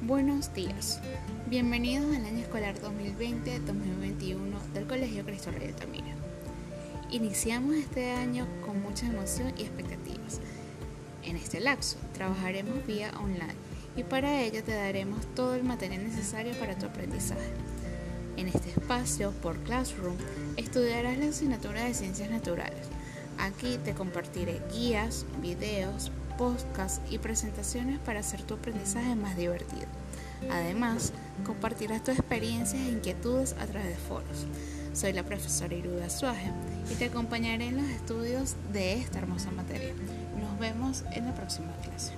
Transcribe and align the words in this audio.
Buenos 0.00 0.54
días, 0.54 1.00
bienvenidos 1.48 2.14
al 2.14 2.24
año 2.24 2.38
escolar 2.38 2.76
2020-2021 2.80 4.62
del 4.72 4.86
Colegio 4.86 5.24
Cristo 5.24 5.50
Rey 5.50 5.66
de 5.66 5.72
Tamira. 5.72 6.14
Iniciamos 7.10 7.74
este 7.74 8.12
año 8.12 8.46
con 8.64 8.80
mucha 8.80 9.08
emoción 9.08 9.52
y 9.58 9.62
expectativas. 9.62 10.40
En 11.24 11.34
este 11.34 11.58
lapso 11.58 11.96
trabajaremos 12.14 12.86
vía 12.86 13.10
online 13.18 13.56
y 13.96 14.04
para 14.04 14.40
ello 14.40 14.62
te 14.62 14.72
daremos 14.72 15.26
todo 15.34 15.56
el 15.56 15.64
material 15.64 16.04
necesario 16.04 16.52
para 16.60 16.78
tu 16.78 16.86
aprendizaje. 16.86 17.50
En 18.36 18.46
este 18.46 18.70
espacio, 18.70 19.32
por 19.42 19.58
Classroom, 19.64 20.16
estudiarás 20.56 21.18
la 21.18 21.26
asignatura 21.26 21.82
de 21.82 21.94
Ciencias 21.94 22.30
Naturales. 22.30 22.86
Aquí 23.36 23.78
te 23.84 23.94
compartiré 23.94 24.62
guías, 24.72 25.26
videos, 25.42 26.12
podcasts 26.38 27.02
y 27.10 27.18
presentaciones 27.18 27.98
para 27.98 28.20
hacer 28.20 28.40
tu 28.42 28.54
aprendizaje 28.54 29.14
más 29.14 29.36
divertido. 29.36 29.86
Además, 30.50 31.12
compartirás 31.44 32.02
tus 32.02 32.14
experiencias 32.18 32.80
e 32.80 32.92
inquietudes 32.92 33.54
a 33.60 33.66
través 33.66 33.88
de 33.88 33.96
foros. 33.96 34.46
Soy 34.94 35.12
la 35.12 35.24
profesora 35.24 35.74
Iruda 35.74 36.08
Suaje 36.08 36.50
y 36.90 36.94
te 36.94 37.06
acompañaré 37.06 37.66
en 37.66 37.76
los 37.76 37.86
estudios 37.90 38.54
de 38.72 38.94
esta 38.94 39.18
hermosa 39.18 39.50
materia. 39.50 39.92
Nos 40.40 40.58
vemos 40.58 41.04
en 41.12 41.26
la 41.26 41.34
próxima 41.34 41.72
clase. 41.82 42.14